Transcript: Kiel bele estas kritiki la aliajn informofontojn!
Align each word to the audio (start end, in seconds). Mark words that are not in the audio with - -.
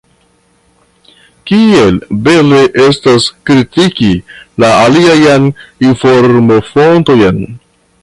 Kiel 1.51 1.99
bele 2.29 2.63
estas 2.85 3.29
kritiki 3.51 4.09
la 4.65 4.73
aliajn 4.87 5.49
informofontojn! 5.93 7.45